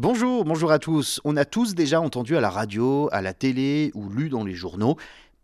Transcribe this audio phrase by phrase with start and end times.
[0.00, 1.20] Bonjour, bonjour à tous.
[1.24, 4.54] On a tous déjà entendu à la radio, à la télé ou lu dans les
[4.54, 4.96] journaux,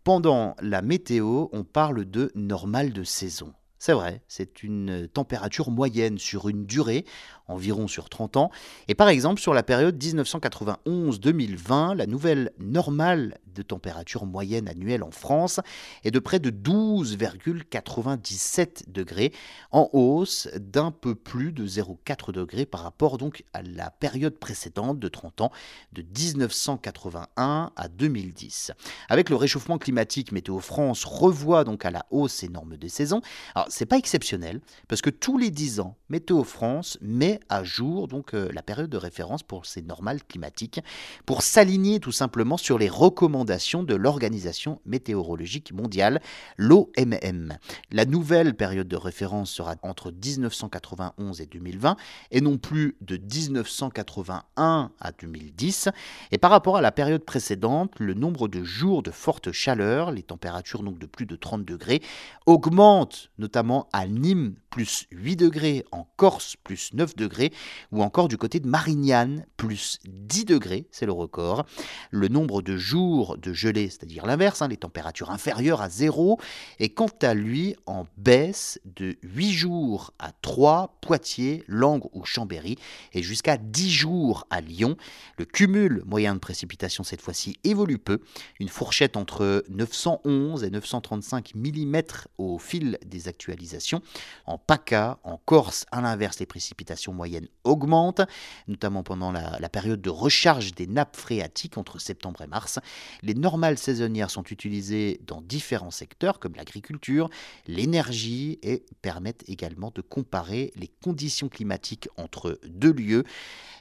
[0.05, 3.51] pendant la météo, on parle de normal de saison.
[3.79, 7.03] C'est vrai, c'est une température moyenne sur une durée,
[7.49, 8.49] environ sur 30 ans.
[8.87, 15.11] Et par exemple, sur la période 1991-2020, la nouvelle normale de température moyenne annuelle en
[15.11, 15.59] France
[16.03, 19.33] est de près de 12,97 degrés,
[19.71, 24.99] en hausse d'un peu plus de 0,4 degrés par rapport donc à la période précédente
[24.99, 25.51] de 30 ans,
[25.93, 28.71] de 1981 à 2010.
[29.09, 33.21] Avec le réchauffement climatique, Météo France revoit donc à la hausse ses normes de saison.
[33.55, 38.07] Alors, c'est pas exceptionnel parce que tous les 10 ans, Météo France met à jour
[38.07, 40.81] donc euh, la période de référence pour ces normales climatiques
[41.25, 46.19] pour s'aligner tout simplement sur les recommandations de l'Organisation météorologique mondiale,
[46.57, 47.57] l'OMM.
[47.91, 51.95] La nouvelle période de référence sera entre 1991 et 2020
[52.31, 55.89] et non plus de 1981 à 2010.
[56.31, 60.23] Et par rapport à la période précédente, le nombre de jours de forte chaleur, les
[60.23, 62.01] températures donc de plus de 30 degrés,
[62.45, 67.53] augmente notamment à Nîmes plus 8 degrés, en Corse plus 9 degrés,
[67.91, 71.65] ou encore du côté de Marignane plus 10 degrés, c'est le record.
[72.11, 76.39] Le nombre de jours de gelée, c'est-à-dire l'inverse, hein, les températures inférieures à 0,
[76.79, 82.77] est quant à lui en baisse de 8 jours à 3, Poitiers, Langres ou Chambéry,
[83.13, 84.97] et jusqu'à 10 jours à Lyon.
[85.37, 88.19] Le cumul moyen de précipitation cette fois-ci évolue peu,
[88.59, 92.01] une fourchette entre 911 et 935 mm
[92.37, 94.01] au fil des actualisations.
[94.45, 98.21] En PACA, en Corse, à l'inverse, les précipitations moyennes augmentent,
[98.67, 102.79] notamment pendant la, période de recharge des nappes phréatiques entre septembre et mars.
[103.25, 107.31] Les normales saisonnières sont utilisées dans différents secteurs comme l'agriculture,
[107.65, 113.23] l'énergie et permettent également de comparer les conditions climatiques entre deux lieux.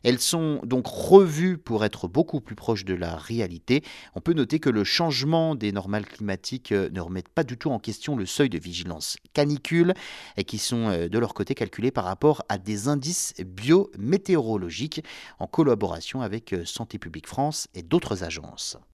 [0.03, 3.85] Elles sont donc revues pour être beaucoup plus proches de la réalité.
[4.15, 7.71] On peut noter que le changement des normales climatiques euh, ne remet pas du tout
[7.71, 9.93] en question le seuil de vigilance canicule
[10.39, 15.05] et qui sont euh, de leur côté calculés par rapport à des indices biométéorologiques
[15.39, 18.79] en collaboration avec euh, Santé publique France et d'autres agences.